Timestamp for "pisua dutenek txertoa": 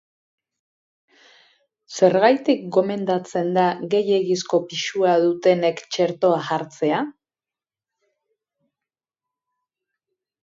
4.71-6.41